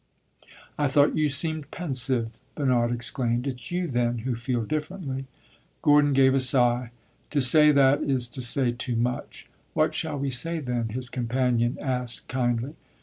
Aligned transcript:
"I 0.79 0.87
thought 0.87 1.15
you 1.15 1.29
seemed 1.29 1.69
pensive!" 1.69 2.31
Bernard 2.55 2.91
exclaimed. 2.91 3.45
"It 3.45 3.59
's 3.59 3.69
you, 3.69 3.87
then, 3.87 4.17
who 4.25 4.33
feel 4.35 4.63
differently." 4.63 5.27
Gordon 5.83 6.11
gave 6.13 6.33
a 6.33 6.39
sigh. 6.39 6.89
"To 7.29 7.39
say 7.39 7.71
that 7.71 8.01
is 8.01 8.27
to 8.29 8.41
say 8.41 8.71
too 8.71 8.95
much." 8.95 9.47
"What 9.75 9.93
shall 9.93 10.17
we 10.17 10.31
say, 10.31 10.57
then?" 10.59 10.89
his 10.89 11.07
companion 11.07 11.77
asked, 11.79 12.27
kindly. 12.27 12.73